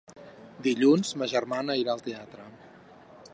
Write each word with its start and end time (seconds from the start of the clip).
Dilluns 0.67 1.11
ma 1.21 1.27
germana 1.35 1.77
irà 1.83 1.95
al 1.97 2.03
teatre. 2.09 2.47